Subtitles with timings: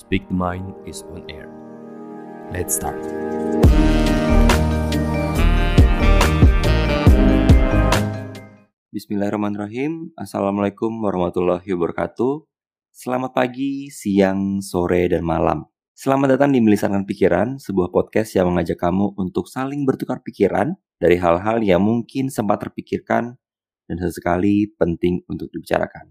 [0.00, 1.44] Speak the Mind is on air.
[2.48, 2.96] Let's start.
[8.96, 10.16] Bismillahirrahmanirrahim.
[10.16, 12.48] Assalamualaikum warahmatullahi wabarakatuh.
[12.88, 15.68] Selamat pagi, siang, sore, dan malam.
[15.92, 21.20] Selamat datang di Melisankan Pikiran, sebuah podcast yang mengajak kamu untuk saling bertukar pikiran dari
[21.20, 23.36] hal-hal yang mungkin sempat terpikirkan
[23.84, 26.08] dan sesekali penting untuk dibicarakan.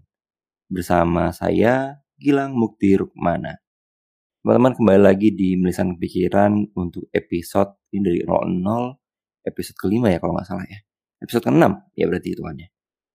[0.70, 3.58] Bersama saya, Gilang Mukti Rukmana.
[4.40, 8.64] Teman-teman kembali lagi di Melisankan Pikiran untuk episode ini dari 00,
[9.44, 10.80] episode kelima ya kalau nggak salah ya.
[11.20, 11.68] Episode ke-6
[12.00, 12.68] ya berarti hitungannya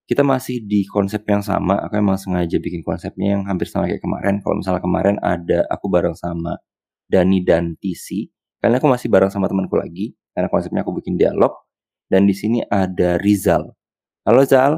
[0.06, 1.82] kita masih di konsep yang sama.
[1.82, 4.38] Aku emang sengaja bikin konsepnya yang hampir sama kayak kemarin.
[4.46, 6.62] Kalau misalnya kemarin ada aku bareng sama
[7.10, 8.30] Dani dan TC.
[8.62, 10.14] Kali ini aku masih bareng sama temanku lagi.
[10.30, 11.58] Karena konsepnya aku bikin dialog.
[12.06, 13.74] Dan di sini ada Rizal.
[14.30, 14.78] Halo Zal.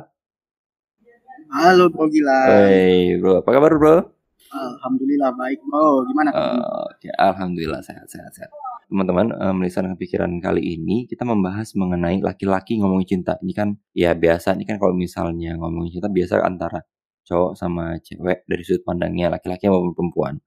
[1.51, 2.39] Halo Bro Gila.
[2.47, 4.16] Hey bro, apa kabar bro?
[4.51, 6.07] Alhamdulillah baik Bro.
[6.07, 6.29] Gimana?
[6.31, 8.51] Uh, Oke, alhamdulillah sehat sehat sehat.
[8.87, 13.35] Teman-teman, uh, melisan kepikiran kali ini kita membahas mengenai laki-laki ngomongin cinta.
[13.43, 16.87] Ini kan ya biasa, ini kan kalau misalnya ngomongin cinta biasa antara
[17.27, 20.39] cowok sama cewek dari sudut pandangnya laki-laki maupun perempuan.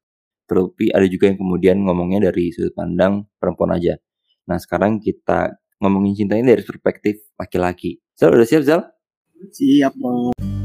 [0.48, 4.00] Tapi ada juga yang kemudian ngomongnya dari sudut pandang perempuan aja.
[4.48, 8.00] Nah sekarang kita ngomongin cinta ini dari perspektif laki-laki.
[8.16, 8.80] Zal udah siap Zal?
[9.52, 10.59] Siap Bro.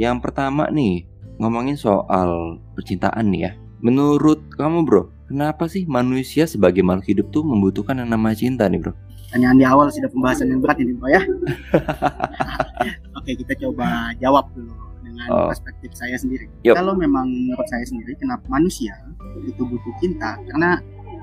[0.00, 1.04] Yang pertama nih,
[1.36, 3.52] ngomongin soal percintaan nih ya.
[3.82, 8.78] Menurut kamu bro, kenapa sih manusia sebagai makhluk hidup tuh membutuhkan yang namanya cinta nih
[8.78, 8.94] bro?
[9.28, 11.24] Pertanyaan di awal sudah pembahasan yang berat ini Bro ya.
[13.18, 15.48] Oke kita coba jawab dulu dengan Oh.
[15.48, 16.52] perspektif saya sendiri.
[16.62, 16.76] Yup.
[16.76, 18.92] Kalau memang menurut saya sendiri kenapa manusia
[19.40, 20.36] itu butuh cinta?
[20.44, 20.76] Karena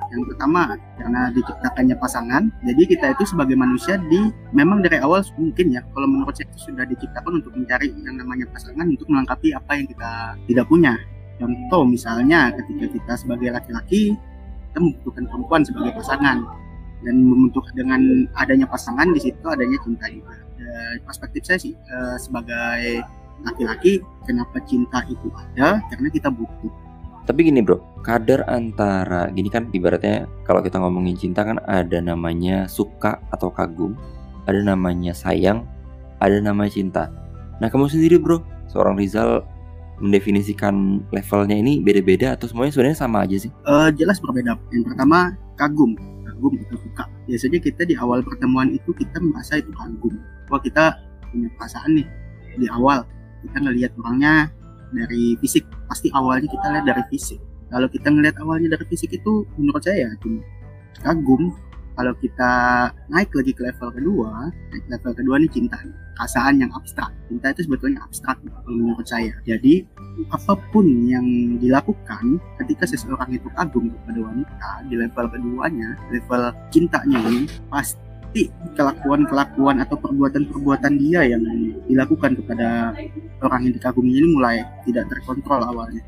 [0.09, 2.43] yang pertama karena diciptakannya pasangan.
[2.65, 6.71] Jadi kita itu sebagai manusia di memang dari awal mungkin ya kalau menurut saya itu
[6.73, 10.11] sudah diciptakan untuk mencari yang namanya pasangan untuk melengkapi apa yang kita
[10.49, 10.93] tidak punya.
[11.39, 14.17] Contoh misalnya ketika kita sebagai laki-laki
[14.69, 16.37] kita membutuhkan perempuan sebagai pasangan
[16.99, 20.35] dan membentuk dengan adanya pasangan di situ adanya cinta juga.
[20.59, 23.05] Dari perspektif saya sih eh, sebagai
[23.45, 26.88] laki-laki kenapa cinta itu ada karena kita butuh.
[27.29, 32.65] Tapi gini bro, kadar antara gini kan ibaratnya kalau kita ngomongin cinta kan ada namanya
[32.65, 33.93] suka atau kagum,
[34.49, 35.61] ada namanya sayang,
[36.17, 37.13] ada namanya cinta.
[37.61, 39.45] Nah kamu sendiri bro, seorang Rizal
[40.01, 43.51] mendefinisikan levelnya ini beda-beda atau semuanya sebenarnya sama aja sih?
[43.53, 44.57] Eh, jelas berbeda.
[44.73, 45.93] Yang pertama kagum,
[46.25, 47.05] kagum itu suka.
[47.29, 50.17] Biasanya kita di awal pertemuan itu kita merasa itu kagum.
[50.49, 50.97] Wah kita
[51.29, 52.07] punya perasaan nih
[52.57, 53.05] di awal
[53.45, 54.49] kita ngelihat orangnya
[54.97, 55.78] dari fisik.
[55.89, 57.41] Pasti awalnya kita lihat dari fisik.
[57.69, 60.41] Kalau kita ngelihat awalnya dari fisik itu menurut saya cuma
[61.01, 61.53] kagum.
[61.99, 62.51] Kalau kita
[63.11, 65.75] naik lagi ke level kedua, naik level kedua nih cinta,
[66.15, 67.11] perasaan yang abstrak.
[67.27, 68.39] Cinta itu sebetulnya abstrak
[68.71, 69.35] menurut saya.
[69.43, 69.83] Jadi
[70.31, 71.27] apa pun yang
[71.59, 78.08] dilakukan ketika seseorang itu kagum kepada wanita di level keduanya, level cintanya ini pasti
[78.77, 81.41] kelakuan-kelakuan atau perbuatan-perbuatan dia yang
[81.89, 82.93] dilakukan kepada
[83.41, 86.03] orang yang dikaguminya ini mulai tidak terkontrol awalnya.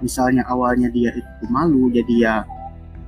[0.00, 2.34] Misalnya awalnya dia itu malu, jadi ya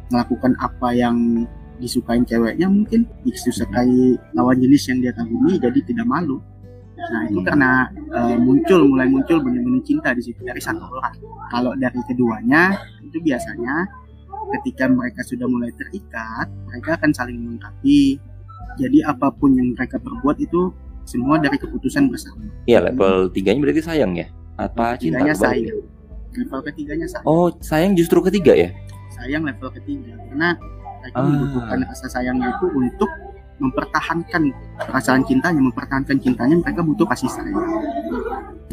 [0.08, 1.44] melakukan apa yang
[1.78, 6.42] disukain ceweknya mungkin disukai lawan jenis yang dia kagumi jadi tidak malu.
[6.98, 7.46] Nah itu Hmm.
[7.46, 11.14] karena eh, muncul mulai muncul benar-benar cinta di situ dari satu orang.
[11.48, 13.86] Kalau dari keduanya itu biasanya
[14.58, 18.18] ketika mereka sudah mulai terikat, mereka akan saling melengkapi.
[18.78, 20.70] Jadi apa pun yang mereka perbuat itu
[21.02, 22.46] semua dari keputusan bersama.
[22.68, 24.26] Iya level tiganya berarti sayang ya?
[24.54, 25.24] Apa cinta?
[25.24, 25.34] Ya?
[25.34, 25.82] sayang.
[26.38, 27.26] Level ketiganya sayang.
[27.26, 28.70] Oh sayang justru ketiga ya?
[29.16, 30.54] Sayang level ketiga karena
[30.98, 31.24] mereka Ah.
[31.26, 33.10] membutuhkan rasa sayangnya itu untuk
[33.58, 34.42] mempertahankan
[34.78, 37.58] perasaan cintanya, mempertahankan cintanya mereka butuh kasih sayang.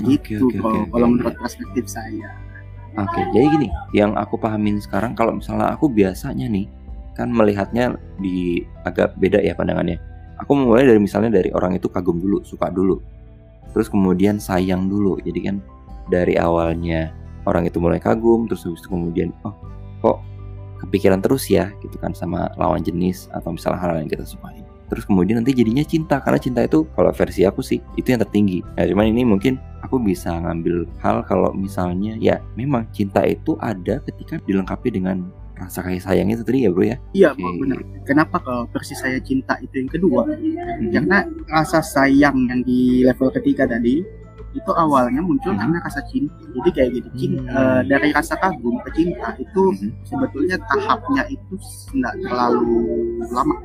[0.06, 2.30] Gitu oke, kalau oke, kalau menurut perspektif saya.
[2.96, 6.70] Oke, jadi gini, yang aku pahamin sekarang kalau misalnya aku biasanya nih
[7.16, 9.98] kan melihatnya di agak beda ya pandangannya.
[10.44, 13.00] Aku mulai dari misalnya dari orang itu kagum dulu, suka dulu.
[13.72, 15.16] Terus kemudian sayang dulu.
[15.24, 15.56] Jadi kan
[16.12, 17.16] dari awalnya
[17.48, 19.56] orang itu mulai kagum, terus habis itu kemudian oh
[20.04, 20.20] kok
[20.86, 24.60] kepikiran terus ya gitu kan sama lawan jenis atau misalnya hal yang kita sukai.
[24.86, 28.62] Terus kemudian nanti jadinya cinta karena cinta itu kalau versi aku sih itu yang tertinggi.
[28.62, 33.98] Nah, cuman ini mungkin aku bisa ngambil hal kalau misalnya ya memang cinta itu ada
[34.06, 37.30] ketika dilengkapi dengan rasa kasih sayang itu tadi ya bro ya Iya.
[37.32, 37.80] Bro, benar.
[38.04, 40.28] Kenapa kalau versi saya cinta itu yang kedua?
[40.28, 40.92] Hmm.
[40.92, 41.18] Karena
[41.48, 44.04] rasa sayang yang di level ketiga tadi
[44.52, 45.60] itu awalnya muncul Mhm.
[45.60, 46.32] karena rasa cinta.
[46.48, 47.60] Jadi kayak gitu, cinta, Hmm.
[47.60, 49.90] eh, dari rasa kagum ke cinta itu Mhm.
[50.04, 51.54] sebetulnya tahapnya itu
[51.92, 52.76] nggak terlalu
[53.28, 53.56] lama.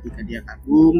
[0.00, 0.96] Ketika dia kagum,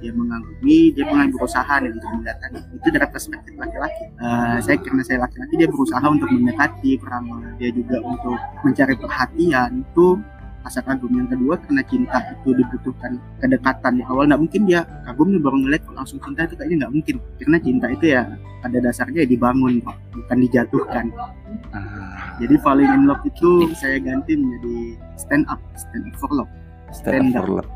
[0.00, 4.04] dia mengagumi dia mulai berusaha nih untuk mendatangi itu dari perspektif laki-laki.
[4.08, 9.70] Eh, saya karena saya laki-laki dia berusaha untuk mendekati pertama dia juga untuk mencari perhatian.
[9.84, 10.18] Itu
[10.60, 11.12] rasa kagum.
[11.16, 14.28] Yang kedua karena cinta itu dibutuhkan kedekatan di awal.
[14.28, 17.16] Nggak mungkin dia kagum nih baru ngeliat kok langsung cinta itu kayaknya nggak mungkin.
[17.40, 18.22] Karena cinta itu ya
[18.60, 21.06] pada dasarnya ya dibangun Pak, bukan dijatuhkan.
[21.72, 26.50] Ah, jadi falling in love itu saya ganti menjadi stand up stand up for love
[26.90, 27.46] stand Stand up up.
[27.46, 27.70] for love.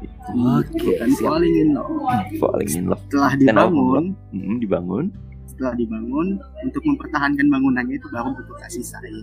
[0.64, 1.26] Oke, bukan siap.
[1.28, 1.90] falling in love
[2.36, 3.02] Falling in love.
[3.04, 5.04] setelah for dibangun Hmm, dibangun.
[5.44, 6.28] setelah dibangun
[6.60, 9.22] untuk mempertahankan bangunannya itu baru butuh kasih sayang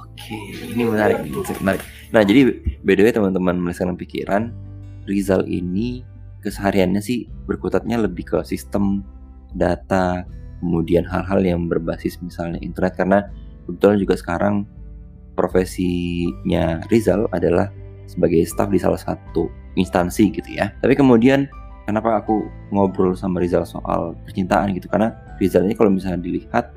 [0.00, 0.32] Oke,
[0.66, 1.82] ini menarik, ini menarik.
[2.08, 2.40] Nah, jadi
[2.80, 4.48] by the way teman-teman melihatkan pikiran,
[5.04, 6.08] Rizal ini
[6.40, 9.04] kesehariannya sih berkutatnya lebih ke sistem
[9.52, 10.24] data,
[10.60, 13.18] kemudian hal-hal yang berbasis misalnya internet karena
[13.64, 14.64] kebetulan juga sekarang
[15.36, 17.68] profesinya Rizal adalah
[18.08, 20.72] sebagai staf di salah satu instansi gitu ya.
[20.80, 21.44] Tapi kemudian
[21.84, 24.88] kenapa aku ngobrol sama Rizal soal percintaan gitu?
[24.88, 26.72] Karena Rizal ini kalau misalnya dilihat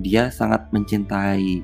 [0.00, 1.60] dia sangat mencintai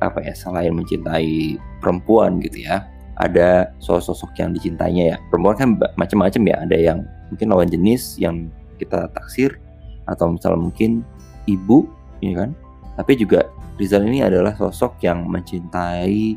[0.00, 2.88] apa ya selain mencintai perempuan gitu ya
[3.20, 5.16] ada sosok-sosok yang dicintainya ya.
[5.28, 5.68] Perempuan kan
[6.00, 6.56] macam-macam ya.
[6.64, 6.98] Ada yang
[7.28, 8.48] mungkin lawan jenis yang
[8.80, 9.60] kita taksir
[10.08, 11.04] atau misalnya mungkin
[11.44, 11.84] ibu
[12.24, 12.56] ya kan?
[12.96, 13.44] Tapi juga
[13.76, 16.36] Rizal ini adalah sosok yang mencintai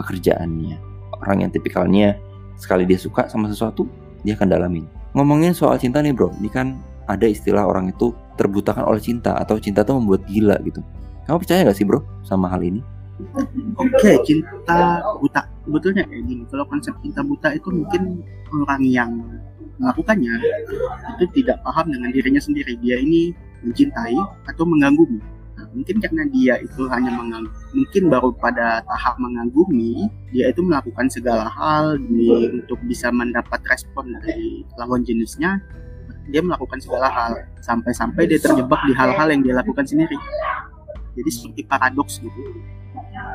[0.00, 0.91] pekerjaannya
[1.22, 2.18] orang yang tipikalnya
[2.58, 3.86] sekali dia suka sama sesuatu
[4.26, 4.84] dia akan dalamin
[5.14, 9.58] ngomongin soal cinta nih bro ini kan ada istilah orang itu terbutakan oleh cinta atau
[9.58, 10.82] cinta itu membuat gila gitu
[11.26, 12.82] kamu percaya gak sih bro sama hal ini
[13.78, 15.46] Oke, cinta buta.
[15.62, 16.42] Sebetulnya kayak gini.
[16.48, 19.10] Kalau konsep cinta buta itu mungkin orang yang
[19.78, 20.34] melakukannya
[21.16, 22.74] itu tidak paham dengan dirinya sendiri.
[22.82, 23.30] Dia ini
[23.62, 24.16] mencintai
[24.50, 25.22] atau mengagumi.
[25.72, 31.48] Mungkin karena dia itu hanya mengang- mungkin baru pada tahap mengagumi, dia itu melakukan segala
[31.48, 32.28] hal di,
[32.60, 35.60] untuk bisa mendapat respon dari lawan jenisnya.
[36.28, 37.32] Dia melakukan segala hal
[37.64, 40.14] sampai-sampai dia terjebak di hal-hal yang dia lakukan sendiri.
[41.12, 42.40] Jadi seperti paradoks gitu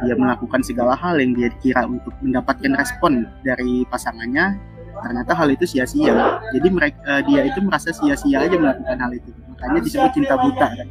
[0.05, 4.57] dia melakukan segala hal yang dia kira untuk mendapatkan respon dari pasangannya
[5.03, 6.41] ternyata hal itu sia-sia.
[6.53, 9.29] Jadi mereka eh, dia itu merasa sia-sia aja melakukan hal itu.
[9.57, 10.87] Makanya disebut cinta buta kan?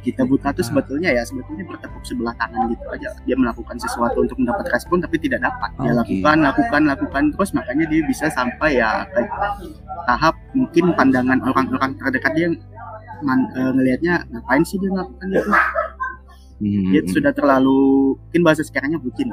[0.00, 3.08] Cinta buta itu sebetulnya ya sebetulnya bertepuk sebelah tangan gitu aja.
[3.28, 5.70] Dia melakukan sesuatu untuk mendapat respon tapi tidak dapat.
[5.80, 5.98] Dia Oke.
[6.00, 9.20] lakukan lakukan lakukan terus makanya dia bisa sampai ya ke
[10.08, 12.48] tahap mungkin pandangan orang-orang terdekat dia
[13.22, 15.50] man, eh, ngelihatnya ngapain sih dia melakukan itu
[16.58, 17.78] Hmm, dia sudah terlalu
[18.18, 19.30] mungkin bahasa sekarangnya bucin.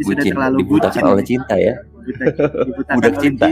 [0.00, 1.12] Dia sudah bucin terlalu dibutakan bucin.
[1.12, 1.74] oleh cinta ya.
[2.04, 2.26] Budak,
[2.68, 3.46] Budak oleh cinta.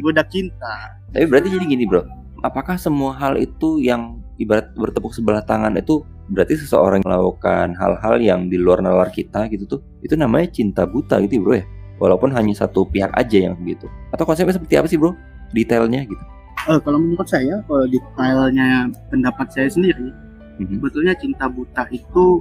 [0.00, 0.74] budak cinta.
[1.12, 2.02] Tapi berarti jadi gini bro.
[2.40, 8.48] Apakah semua hal itu yang ibarat bertepuk sebelah tangan itu berarti seseorang melakukan hal-hal yang
[8.52, 11.64] di luar nalar kita gitu tuh itu namanya cinta buta gitu ya, bro ya?
[11.96, 15.12] Walaupun hanya satu pihak aja yang begitu atau konsepnya seperti apa sih bro?
[15.56, 16.24] Detailnya gitu.
[16.66, 20.08] Eh, kalau menurut saya kalau detailnya pendapat saya sendiri
[20.56, 20.80] Mhm.
[20.80, 22.40] sebetulnya cinta buta itu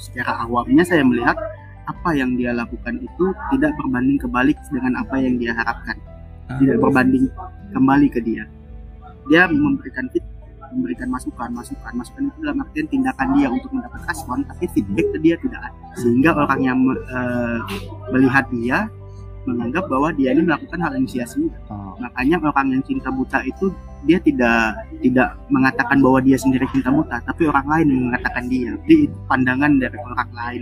[0.00, 1.36] secara awamnya saya melihat
[1.86, 3.24] apa yang dia lakukan itu
[3.54, 5.94] tidak berbanding kebalik dengan apa yang dia harapkan.
[6.50, 7.30] Ah, tidak berbanding
[7.70, 8.44] kembali ke dia.
[9.30, 10.22] Dia memberikan fit
[10.66, 15.18] memberikan masukan masukan masukan itu dalam artian tindakan dia untuk mendapat respon tapi feedback ke
[15.22, 15.78] dia tidak ada.
[15.94, 17.58] Sehingga orang yang me- eh,
[18.10, 18.90] melihat dia
[19.46, 21.54] menganggap bahwa dia ini melakukan hal yang sia-sia.
[21.70, 23.70] Oh, makanya orang yang cinta buta itu
[24.04, 28.70] dia tidak tidak mengatakan bahwa dia sendiri cinta buta tapi orang lain yang mengatakan dia.
[28.84, 30.60] Jadi itu pandangan dari orang lain.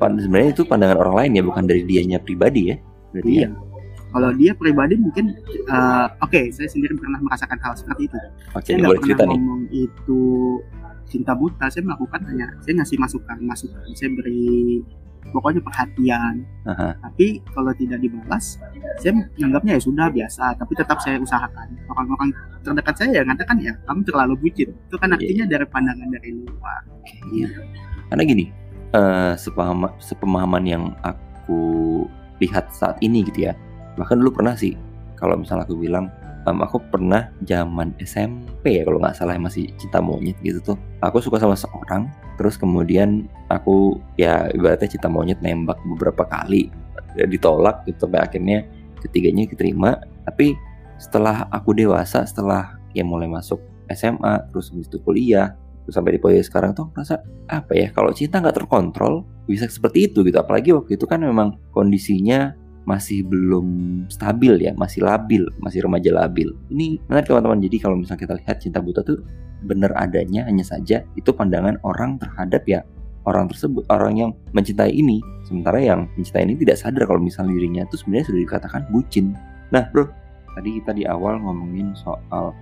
[0.00, 2.76] Sebenarnya itu pandangan orang lain ya bukan dari dianya pribadi ya.
[3.12, 3.48] Berarti iya.
[3.48, 3.48] ya.
[4.14, 8.18] Kalau dia pribadi mungkin eh, oke saya sendiri pernah merasakan hal seperti itu.
[8.54, 9.40] Oke saya nggak boleh pernah cerita nih
[9.74, 10.22] itu
[11.10, 13.82] cinta buta saya melakukan hanya saya ngasih masukan masukan.
[13.92, 14.80] Saya beri
[15.32, 16.96] pokoknya perhatian Aha.
[17.00, 18.60] tapi kalau tidak dibalas
[19.00, 22.30] saya menganggapnya ya sudah biasa tapi tetap saya usahakan orang-orang
[22.64, 25.16] terdekat saya yang mengatakan ya kamu terlalu bucin itu kan Iya.
[25.16, 27.48] artinya dari pandangan dari luar Oke, iya.
[28.08, 28.44] Karena gini,
[28.96, 31.60] eh sepahama, sepemahaman yang aku
[32.40, 33.52] lihat saat ini gitu ya.
[34.00, 34.72] Bahkan dulu pernah sih,
[35.20, 36.08] kalau misalnya aku bilang,
[36.46, 40.76] em, aku pernah zaman SMP ya kalau nggak salah masih cinta monyet gitu tuh.
[41.00, 46.68] Aku suka sama seorang, terus kemudian aku ya ibaratnya cinta monyet nembak beberapa kali,
[47.16, 48.58] ya, ditolak gitu sampai akhirnya
[49.00, 50.00] ketiganya diterima.
[50.24, 50.56] Tapi
[50.96, 53.60] setelah aku dewasa, setelah ya mulai masuk
[53.92, 55.52] SMA, terus habis itu kuliah,
[55.84, 57.20] terus sampai di posisi sekarang tuh merasa
[57.52, 61.60] apa ya kalau cinta nggak terkontrol bisa seperti itu gitu apalagi waktu itu kan memang
[61.76, 63.66] kondisinya masih belum
[64.12, 68.56] stabil ya masih labil masih remaja labil ini menarik teman-teman jadi kalau misalnya kita lihat
[68.60, 69.24] cinta buta tuh
[69.64, 72.84] bener adanya hanya saja itu pandangan orang terhadap ya
[73.24, 77.82] orang tersebut orang yang mencintai ini sementara yang mencintai ini tidak sadar kalau misalnya dirinya
[77.88, 79.32] itu sebenarnya sudah dikatakan bucin
[79.72, 80.04] nah bro
[80.54, 82.52] tadi kita di awal ngomongin soal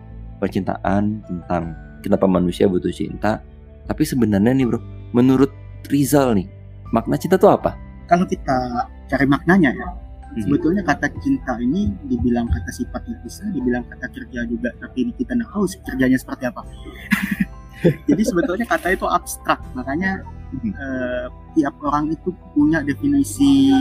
[0.43, 3.39] percintaan tentang kenapa manusia butuh cinta.
[3.87, 4.83] Tapi sebenarnya nih bro,
[5.15, 5.55] menurut
[5.87, 6.51] Rizal nih,
[6.91, 7.79] makna cinta tuh apa?
[8.11, 9.89] Kalau kita cari maknanya ya,
[10.33, 10.41] Mhm.
[10.49, 15.51] sebetulnya kata cinta ini dibilang kata sifatnya bisa, dibilang kata kerja juga, tapi kita nggak
[15.53, 16.63] tahu kerjanya seperti apa.
[18.09, 23.73] Jadi sebetulnya kata itu abstrak, makanya Eh, tiap orang itu punya definisi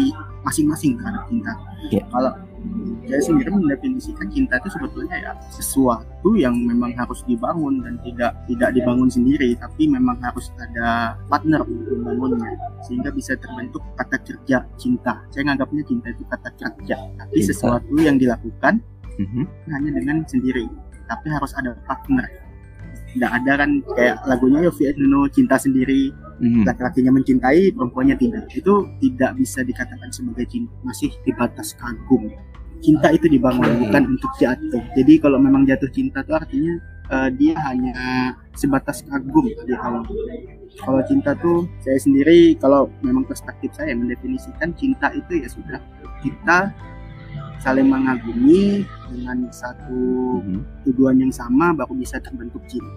[0.41, 1.51] masing-masing terhadap cinta.
[1.91, 2.03] Iya.
[2.07, 2.31] Kalau
[3.09, 8.69] saya sendiri mendefinisikan cinta itu sebetulnya ya sesuatu yang memang harus dibangun dan tidak tidak
[8.71, 12.55] dibangun sendiri, tapi memang harus ada partner untuk membangunnya
[12.87, 15.19] sehingga bisa terbentuk kata kerja cinta.
[15.33, 17.49] Saya nganggapnya cinta itu kata kerja, tapi Cinta.
[17.51, 18.79] sesuatu yang dilakukan
[19.19, 19.43] Mhm.
[19.75, 20.65] hanya dengan sendiri,
[21.09, 22.25] tapi harus ada partner.
[23.11, 26.63] Tidak ada kan kayak lagunya Yofi Nuno cinta sendiri, Mhm.
[26.65, 28.49] laki-lakinya mencintai, perempuannya tidak.
[28.55, 32.31] Itu tidak bisa dikatakan sebagai cinta, masih di batas kagum.
[32.81, 34.81] Cinta itu dibangun bukan untuk jatuh.
[34.97, 36.73] Jadi kalau memang jatuh cinta itu artinya
[37.11, 37.93] eh, dia hanya
[38.55, 40.07] sebatas kagum di awal.
[40.79, 45.79] Kalau cinta tuh saya sendiri kalau memang perspektif saya mendefinisikan cinta itu ya sudah
[46.23, 46.71] kita
[47.61, 50.59] saling mengagumi dengan satu Mhm.
[50.89, 52.89] tujuan yang sama baru bisa terbentuk cinta.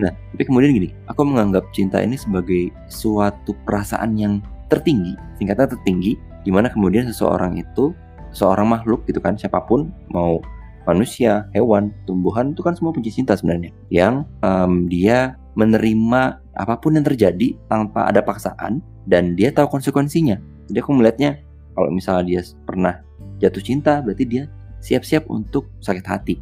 [0.00, 4.40] Nah, tapi kemudian gini, aku menganggap cinta ini sebagai suatu perasaan yang
[4.72, 7.92] tertinggi, singkatnya tertinggi, di mana kemudian seseorang itu,
[8.32, 10.40] seorang makhluk gitu kan, siapa pun, mau
[10.88, 13.76] manusia, hewan, tumbuhan, itu kan semua punya cinta sebenarnya.
[13.92, 20.40] Yang em, dia menerima apa pun yang terjadi tanpa ada paksaan, dan dia tahu konsekuensinya.
[20.72, 21.44] Jadi aku melihatnya,
[21.76, 23.04] kalau misalnya dia pernah
[23.40, 24.44] jatuh cinta, berarti dia
[24.84, 26.36] siap-siap untuk sakit hati.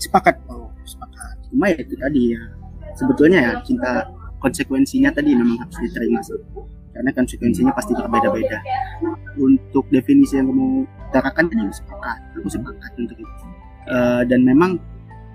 [0.00, 1.36] sepakat oh sepakat.
[1.52, 2.42] Cuma ya itu tadi ya.
[2.96, 4.08] Sebetulnya ya cinta
[4.40, 6.36] konsekuensinya tadi memang harus diterima sih.
[6.90, 8.58] Karena konsekuensinya pasti berbeda-beda.
[9.36, 12.18] Untuk definisi yang kamu utarakan tadi sepakat.
[12.40, 13.46] Aku sepakat untuk itu.
[13.88, 14.80] Eh, dan memang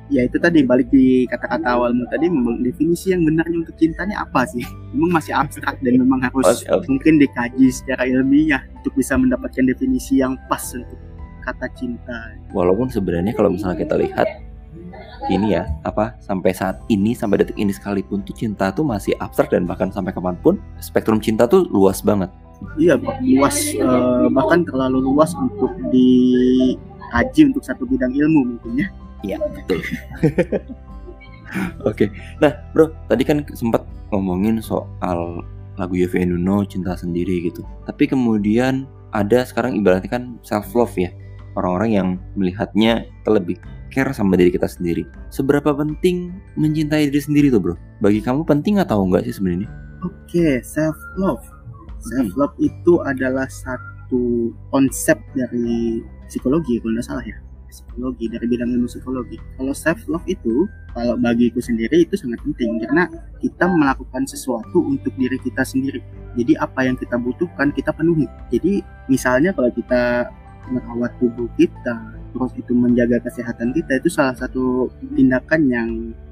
[0.10, 4.46] ya itu tadi balik di kata-kata awalmu tadi memang definisi yang benarnya untuk cintanya apa
[4.46, 4.62] sih?
[4.96, 10.40] Memang masih abstrak dan memang harus mungkin dikaji secara ilmiah untuk bisa mendapatkan definisi yang
[10.48, 10.96] pas untuk
[11.44, 12.16] kata cinta.
[12.56, 14.28] Walaupun sebenarnya kalau misalnya kita lihat
[15.28, 19.52] ini ya apa sampai saat ini sampai detik ini sekalipun tuh cinta tuh masih abstrak
[19.52, 22.32] dan bahkan sampai kapan pun spektrum cinta tuh luas banget.
[22.80, 22.96] Iya,
[23.36, 28.88] luas eh, bahkan terlalu luas untuk dikaji untuk satu bidang ilmu mungkin ya.
[29.25, 29.79] Iya betul.
[31.89, 32.12] Oke
[32.44, 33.82] nah bro tadi kan sempat
[34.13, 35.41] ngomongin soal
[35.75, 37.62] lagu Yovie Nuno cinta sendiri gitu.
[37.84, 41.12] Tapi kemudian ada sekarang ibaratnya kan self love ya.
[41.55, 43.55] Orang-orang yang melihatnya kita lebih
[43.91, 45.08] care sama diri kita sendiri.
[45.32, 47.75] Seberapa penting mencintai diri sendiri tuh bro?
[48.03, 49.72] Bagi kamu penting atau enggak sih sebenarnya?
[50.03, 51.44] Oke, self love.
[52.03, 57.38] Self love itu adalah satu konsep dari psikologi kalau nggak salah ya.
[57.75, 59.36] Psikologi dari bidang ilmu psikologi.
[59.60, 60.63] Kalau self love itu
[60.96, 63.12] kalau bagiku sendiri itu sangat penting karena
[63.44, 66.00] kita melakukan sesuatu untuk diri kita sendiri.
[66.39, 68.32] Jadi apa yang kita butuhkan kita penuhi.
[68.48, 68.79] Jadi
[69.12, 70.32] misalnya kalau kita
[70.72, 75.89] merawat tubuh kita, terus itu menjaga kesehatan kita itu salah satu tindakan yang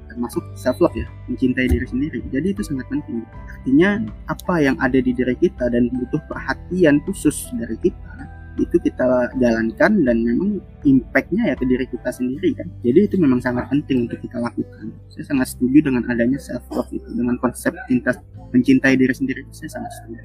[0.08, 2.20] termasuk self love ya, mencintai diri sendiri.
[2.32, 3.20] Jadi itu sangat penting.
[3.52, 4.00] Artinya
[4.32, 9.92] apa yang ada di diri kita dan butuh perhatian khusus dari kita itu kita jalankan
[10.06, 12.66] dan memang impactnya ya ke diri kita sendiri kan.
[12.86, 14.94] Jadi itu memang sangat penting untuk kita lakukan.
[15.10, 18.14] Saya sangat setuju dengan adanya self love itu dengan konsep cinta
[18.54, 20.22] mencintai diri sendiri saya sangat setuju.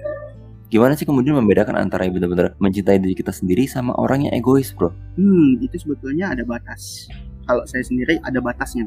[0.69, 4.93] Gimana sih kemudian membedakan antara benar-benar mencintai diri kita sendiri sama orang yang egois, bro?
[5.17, 7.09] hmm itu sebetulnya ada batas.
[7.49, 8.85] Kalau saya sendiri ada batasnya.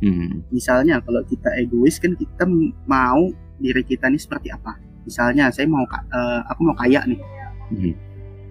[0.00, 2.48] Hmm, misalnya kalau kita egois kan kita
[2.88, 3.28] mau
[3.60, 4.80] diri kita ini seperti apa?
[5.04, 7.20] Misalnya saya mau eh, aku mau kaya nih.
[7.76, 7.92] Hmm,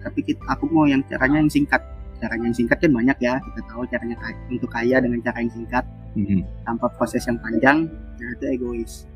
[0.00, 1.82] tapi kita, aku mau yang caranya yang singkat
[2.18, 5.52] caranya yang singkat kan banyak ya kita tahu caranya kaya- untuk kaya dengan cara yang
[5.52, 6.42] singkat hmm.
[6.62, 7.86] tanpa proses yang panjang
[8.18, 9.06] nah itu egois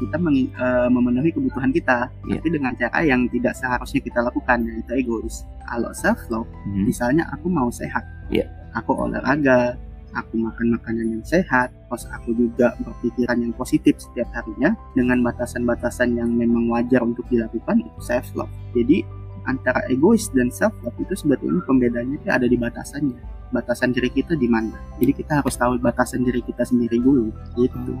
[0.00, 2.40] kita mengi- eh, memenuhi kebutuhan kita Iya.
[2.40, 6.88] tapi dengan cara yang tidak seharusnya kita lakukan nah itu egois kalau self love Hmm.
[6.88, 8.00] misalnya aku mau sehat
[8.32, 8.48] Iya.
[8.72, 9.76] aku olahraga
[10.10, 16.16] aku makan makanan yang sehat terus aku juga berpikiran yang positif setiap harinya dengan batasan-batasan
[16.16, 19.04] yang memang wajar untuk dilakukan itu self love jadi
[19.48, 23.20] antara egois dan self love itu sebetulnya pembedanya itu ada di batasannya.
[23.50, 24.74] Batasan diri kita di mana?
[25.02, 27.34] Jadi kita harus tahu batasan diri kita sendiri dulu.
[27.58, 27.92] Gitu.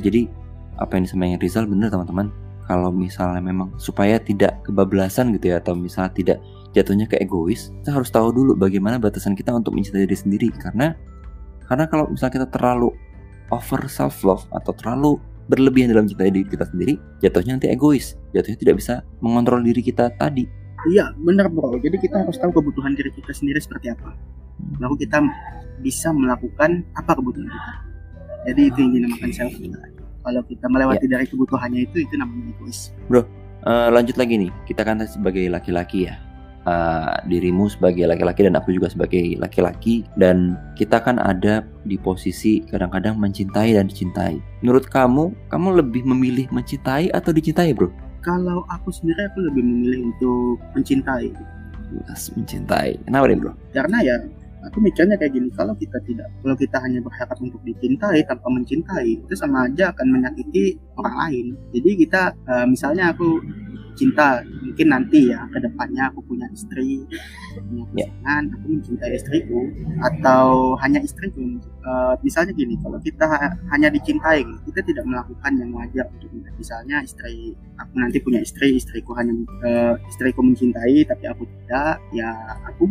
[0.00, 0.28] Jadi
[0.76, 2.28] apa yang disampaikan Rizal benar teman-teman.
[2.68, 6.38] Kalau misalnya memang supaya tidak kebablasan gitu ya atau misalnya tidak
[6.70, 10.48] jatuhnya ke egois, kita harus tahu dulu bagaimana batasan kita untuk mencintai diri sendiri.
[10.54, 10.94] Karena
[11.66, 12.94] karena kalau misalnya kita terlalu
[13.50, 15.18] over self love atau terlalu
[15.50, 20.14] berlebihan dalam mencintai diri kita sendiri, jatuhnya nanti egois, jatuhnya tidak bisa mengontrol diri kita
[20.14, 20.46] tadi.
[20.88, 21.76] Iya, benar bro.
[21.76, 24.16] Jadi kita harus tahu kebutuhan diri kita sendiri seperti apa.
[24.76, 25.24] baru kita
[25.80, 27.72] bisa melakukan apa kebutuhan kita
[28.48, 29.54] jadi itu yang dinamakan self
[30.20, 32.92] kalau kita melewati dari kebutuhannya itu itu namanya egois
[33.60, 36.16] Eh, lanjut lagi nih, kita kan sebagai laki-laki ya.
[36.64, 42.64] Eh, dirimu sebagai laki-laki dan aku juga sebagai laki-laki dan kita kan ada di posisi
[42.68, 44.40] kadang-kadang mencintai dan dicintai.
[44.64, 47.92] Menurut kamu, kamu lebih memilih mencintai atau dicintai, bro?
[48.20, 51.32] Kalau aku sendiri aku lebih memilih untuk mencintai
[51.90, 53.02] Yes, mencintai.
[53.02, 53.50] Kenapa nih, bro?
[53.74, 54.14] karena ya
[54.62, 59.24] aku mikirnya kayak gini kalau kita tidak kalau kita hanya berharap untuk dicintai tanpa mencintai
[59.24, 63.40] itu sama aja akan menyakiti orang lain jadi kita eh, misalnya aku
[64.00, 67.04] cinta mungkin nanti ya ke depannya aku punya istri
[67.68, 68.06] punya Ya.
[68.08, 69.60] pasangan aku mencintai istriku
[70.00, 71.42] atau hanya istriku.
[71.60, 77.04] Eh, misalnya gini kalau kita ha- hanya dicintai kita tidak melakukan yang wajar untuk misalnya
[77.04, 79.36] istri aku nanti punya istri istriku hanya
[79.68, 82.30] eh, istriku mencintai tapi aku tidak ya
[82.64, 82.88] aku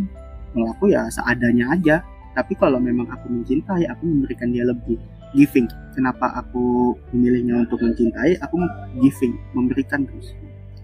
[0.54, 1.96] mengaku ya seadanya aja.
[2.30, 4.94] Tapi kalau memang aku mencintai aku memberikan dia lebih
[5.34, 5.66] giving.
[5.94, 8.38] Kenapa aku memilihnya untuk mencintai?
[8.38, 8.54] Aku
[9.02, 10.30] giving memberikan terus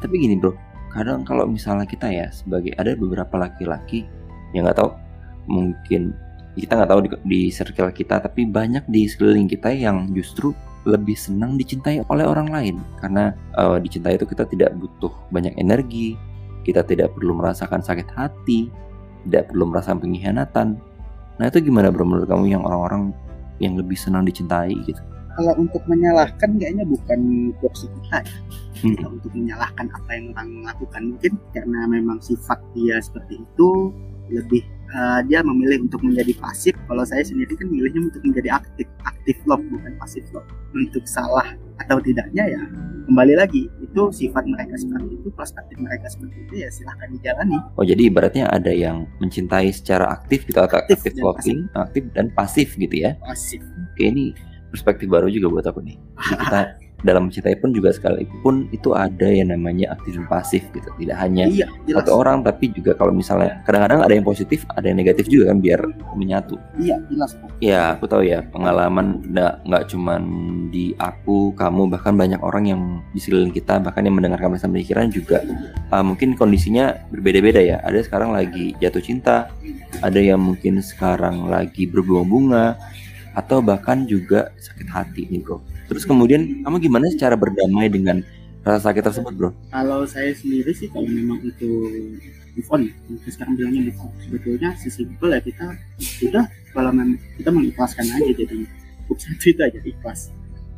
[0.00, 0.52] Tapi gini, bro.
[0.92, 4.08] Kadang kalau misalnya kita ya sebagai ada beberapa laki-laki
[4.56, 4.96] yang nggak tahu
[5.44, 6.16] mungkin
[6.56, 10.56] kita nggak tahu di, di circle kita, tapi banyak di sekeliling kita yang justru
[10.88, 16.16] lebih senang dicintai oleh orang lain karena eh, dicintai itu kita tidak butuh banyak energi,
[16.64, 18.72] kita tidak perlu merasakan sakit hati,
[19.28, 20.68] tidak perlu merasakan pengkhianatan.
[21.36, 23.12] Nah itu gimana bro menurut kamu yang orang-orang
[23.60, 25.02] yang lebih senang dicintai gitu?
[25.36, 27.20] Kalau untuk menyalahkan kayaknya bukan
[27.60, 28.36] porsi kita ya
[28.76, 28.92] Hmm.
[28.92, 33.88] Kalau untuk menyalahkan apa yang orang lakukan mungkin karena memang sifat dia seperti itu
[34.28, 34.60] lebih
[34.92, 36.76] eh, dia memilih untuk menjadi pasif.
[36.84, 40.44] Kalau saya sendiri kan milihnya untuk menjadi aktif aktif love bukan pasif love.
[40.76, 42.62] Untuk salah atau tidaknya ya
[43.08, 47.56] kembali lagi itu sifat mereka seperti itu perspektif mereka seperti itu ya silahkan dijalani.
[47.80, 52.02] Oh jadi ibaratnya ada yang mencintai secara aktif gitu atau Aktif aktif, dan loving, aktif
[52.12, 53.16] dan pasif gitu ya.
[53.24, 53.64] pasif.
[53.64, 54.36] Oke ini
[54.70, 55.96] perspektif baru juga buat aku nih.
[55.96, 56.60] Jadi kita
[57.04, 60.88] dalam mencintai pun juga sekalipun itu ada yang namanya aktif dan pasif gitu.
[60.96, 64.88] Tidak hanya iya jelas satu orang tapi juga kalau misalnya kadang-kadang ada yang positif, ada
[64.88, 65.80] yang negatif juga kan biar
[66.16, 66.56] menyatu.
[66.80, 67.60] iya jelas Pak.
[67.60, 70.22] Ya aku tahu ya pengalaman nggak nggak cuman
[70.72, 75.12] di aku, kamu bahkan banyak orang yang di sekeliling kita bahkan yang mendengarkan pesan pemikiran
[75.12, 75.44] juga
[75.92, 77.76] uh, mungkin kondisinya berbeda-beda ya.
[77.84, 79.52] Ada sekarang lagi jatuh cinta,
[80.00, 82.95] ada yang mungkin sekarang lagi berbunga-bunga
[83.36, 85.60] atau bahkan juga sakit hati nih bro.
[85.92, 88.24] Terus kemudian kamu gimana sih cara berdamai dengan
[88.66, 89.50] rasa sakit tersebut bro?
[89.70, 91.70] kalau saya sendiri sih kalau memang itu
[92.58, 92.90] move on
[93.22, 95.70] kita sekarang bilangnya move on sebetulnya sesimpel ya kita
[96.02, 98.66] sudah kalau memang kita mengikhlaskan aja jadi
[99.06, 100.20] cukup satu itu aja ikhlas.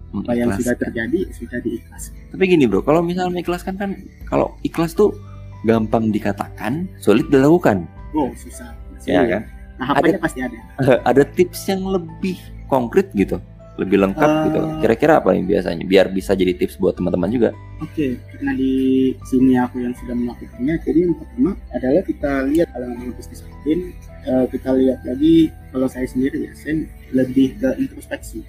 [0.08, 2.12] Apa yang sudah terjadi sudah diikhlas.
[2.32, 3.90] Tapi gini bro, kalau misalnya mengikhlaskan kan,
[4.28, 5.16] kalau ikhlas tuh
[5.64, 8.72] gampang dikatakan, sulit dilakukan, oh susah.
[9.08, 9.42] Ya kan?
[9.78, 10.58] Tahapannya pasti ada
[11.02, 12.36] ada tips yang lebih
[12.66, 13.38] konkret gitu,
[13.74, 14.42] lebih lengkap Eh.
[14.50, 14.58] gitu.
[14.82, 15.82] Kira-kira apa yang biasanya?
[15.82, 17.50] Biar bisa jadi tips buat teman-teman juga.
[17.78, 18.74] oke karena di
[19.22, 23.80] sini aku yang sudah melakukannya jadi yang pertama adalah kita lihat kalau memang bisnis admin
[24.26, 25.34] eh, kita lihat lagi
[25.70, 26.74] kalau saya sendiri ya saya
[27.14, 28.42] lebih ke introspeksi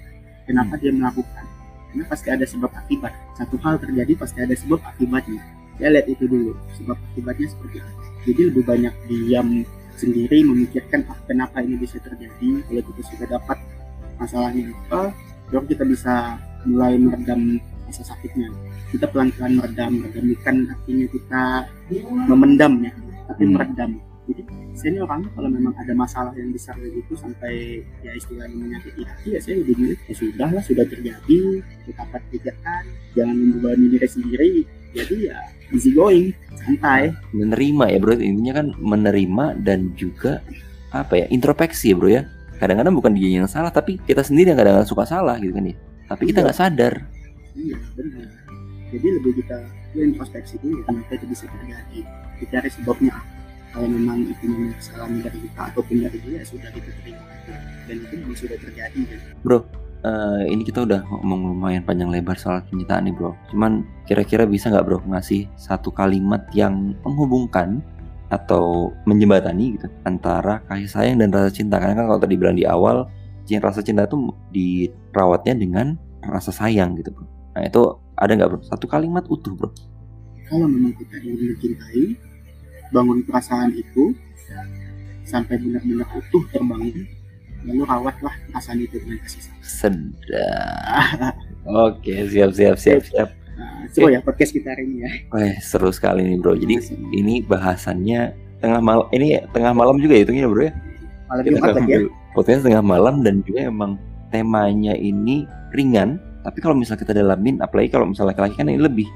[0.44, 1.46] kenapa dia melakukan
[1.90, 5.38] karena pasti ada sebab akibat satu hal terjadi pasti ada sebab akibatnya
[5.78, 7.92] saya lihat itu dulu sebab akibatnya seperti apa
[8.26, 9.48] jadi lebih banyak diam
[10.00, 13.58] sendiri memikirkan ah, kenapa ini bisa terjadi kalau kita sudah dapat
[14.16, 15.12] masalahnya apa
[15.52, 16.14] baru kita bisa
[16.64, 17.60] mulai meredam
[17.90, 18.48] rasa sakitnya.
[18.94, 21.42] Kita pelan-pelan meredam meredamkan artinya kita
[22.30, 22.92] memendam ya
[23.28, 23.54] tapi Hmm.
[23.58, 23.90] meredam.
[24.30, 24.42] Jadi
[24.78, 29.02] saya ini orangnya kalau memang ada masalah yang besar kayak gitu sampai ya istilahnya menyakiti
[29.02, 31.40] hati ya saya lebih milih ya sudah lah sudah terjadi
[31.84, 32.82] kita pikirkan
[33.18, 34.52] jangan membebani diri sendiri
[34.90, 35.36] jadi ya
[35.70, 40.42] easy going santai Menerima ya bro, intinya kan menerima dan juga
[40.90, 42.22] apa ya introspeksi ya bro ya.
[42.60, 45.76] Kadang-kadang bukan dia yang salah, tapi kita sendiri yang kadang-kadang suka salah gitu kan ya.
[46.10, 46.44] Tapi kita Iya.
[46.50, 46.94] nggak sadar.
[47.50, 48.30] iya benar
[48.90, 49.58] jadi lebih kita
[49.94, 51.98] ya, introspeksi dulu kenapa itu bisa terjadi
[52.38, 53.14] kita cari sebabnya
[53.70, 57.22] kalau memang itu memang kesalahan dari kita ataupun dari dia ya sudah kita terima
[57.86, 59.20] dan itu memang sudah terjadi kan.
[60.00, 63.36] Eh, ini kita udah ngomong lumayan panjang lebar soal cintaan nih bro.
[63.52, 67.84] Cuman kira-kira bisa nggak bro ngasih satu kalimat yang menghubungkan
[68.32, 71.76] atau menjembatani gitu antara kasih sayang dan rasa cinta.
[71.76, 73.12] Karena kan kalau tadi bilang di awal,
[73.60, 77.28] rasa cinta itu dirawatnya dengan rasa sayang gitu bro.
[77.52, 77.82] Nah itu
[78.16, 78.60] ada nggak bro?
[78.64, 79.68] Satu kalimat utuh bro.
[80.48, 82.04] kalau memang kita ingin mencintai
[82.90, 84.16] bangun perasaan itu
[85.22, 87.06] sampai benar-benar utuh terbangun
[87.66, 89.60] lalu rawatlah perasaan itu dengan kasih sayang.
[89.64, 91.34] Sedap.
[91.68, 93.28] Oke siap siap siap siap.
[93.60, 95.10] nah, seru ya podcast kita hari ini ya.
[95.32, 96.56] Wah seru sekali nih bro.
[96.56, 96.74] Jadi
[97.12, 98.32] ini bahasannya
[98.64, 100.72] tengah malam ini tengah malam juga ya hitungnya bro ya?
[101.28, 102.00] Malam kita Jumat lagi ya.
[102.32, 104.00] podcast tengah malam dan juga emang
[104.32, 105.44] temanya ini
[105.76, 106.16] ringan.
[106.40, 109.08] Tapi kalau misalnya kita dalamin apalagi kalau misalnya laki-laki kan ini lebih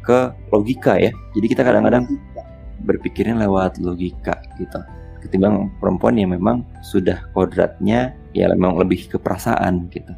[0.00, 1.12] ke logika ya.
[1.36, 2.08] Jadi kita kadang-kadang
[2.88, 4.80] berpikirnya lewat logika gitu
[5.20, 10.12] ketimbang perempuan yang memang sudah kodratnya ya memang lebih ke perasaan gitu.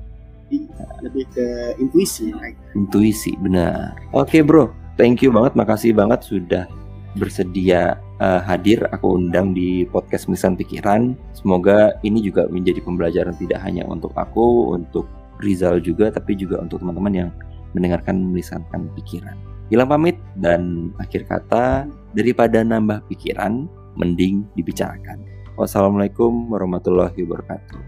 [1.01, 1.47] Lebih ke
[1.81, 2.57] intuisi right?
[2.77, 3.97] intuisi benar.
[4.13, 4.71] Oke bro.
[5.01, 6.69] Thank you banget makasih banget sudah
[7.17, 8.85] bersedia uh, hadir.
[8.93, 11.17] Aku undang di podcast Misan Pikiran.
[11.33, 15.09] Semoga ini juga menjadi pembelajaran tidak hanya untuk aku untuk
[15.43, 17.31] Rizal juga tapi juga untuk teman-teman yang
[17.75, 19.35] mendengarkan melisankan pikiran.
[19.73, 25.25] Hilang pamit dan akhir kata daripada nambah pikiran mending dibicarakan.
[25.57, 27.81] Wassalamualaikum warahmatullahi wabarakatuh.